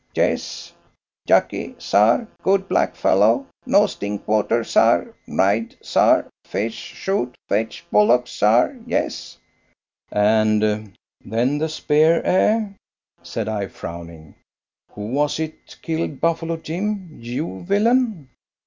yes? 0.15 0.73
Jacky, 1.27 1.75
sar, 1.77 2.27
good 2.41 2.67
black 2.67 2.95
fellow, 2.95 3.45
no 3.67 3.85
stink 3.85 4.27
water, 4.27 4.63
sar, 4.63 5.13
ride 5.27 5.75
sar, 5.83 6.27
fish, 6.43 6.73
shoot, 6.73 7.35
fetch 7.47 7.85
bullocks, 7.91 8.31
sar? 8.31 8.75
yes." 8.87 9.37
"And 10.11 10.93
then 11.23 11.59
the 11.59 11.69
spear, 11.69 12.19
eh?" 12.25 12.69
said 13.21 13.47
I, 13.47 13.67
frowning, 13.67 14.33
"Who 14.93 15.05
was 15.05 15.39
it 15.39 15.77
killed 15.83 16.19
Buffalo 16.19 16.57
Jim, 16.57 17.19
you 17.21 17.61
villain?" 17.63 18.29